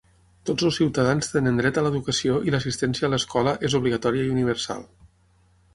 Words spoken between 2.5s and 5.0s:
l'assistència a l'escola és obligatòria i universal.